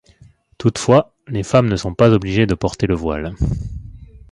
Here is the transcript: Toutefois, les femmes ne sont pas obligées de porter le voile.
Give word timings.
Toutefois, 0.57 1.13
les 1.27 1.43
femmes 1.43 1.67
ne 1.69 1.75
sont 1.75 1.93
pas 1.93 2.09
obligées 2.09 2.47
de 2.47 2.55
porter 2.55 2.87
le 2.87 2.95
voile. 2.95 3.35